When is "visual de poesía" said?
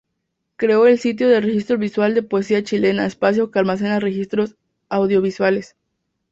1.77-2.63